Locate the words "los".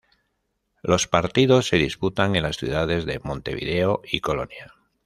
0.81-1.07